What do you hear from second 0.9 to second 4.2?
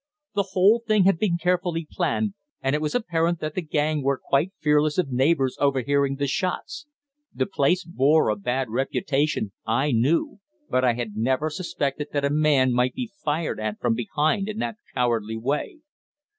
had been carefully planned, and it was apparent that the gang were